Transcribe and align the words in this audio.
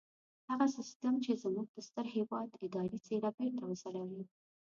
هغه 0.49 0.65
سيستم 0.77 1.13
چې 1.25 1.31
زموږ 1.43 1.67
د 1.73 1.77
ستر 1.87 2.05
هېواد 2.15 2.49
اداري 2.65 2.99
څېره 3.05 3.29
بېرته 3.37 3.63
وځلوي. 3.65 4.23